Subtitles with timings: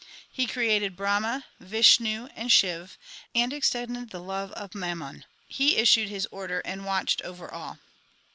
[0.31, 2.97] He created Brahma, Vishnu, and Shiv,
[3.35, 5.25] and extended the love of Mammon.
[5.47, 7.77] He issued His order and watched over all.